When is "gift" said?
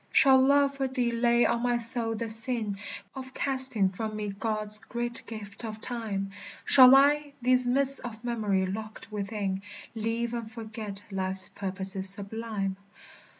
5.27-5.63